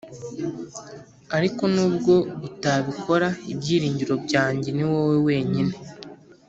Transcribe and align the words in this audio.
ariko 1.37 1.63
nubwo 1.73 2.13
utabikora 2.47 3.27
ibyiringiro 3.51 4.15
byanjye 4.25 4.69
niwowe 4.73 5.17
wenyine 5.27 5.73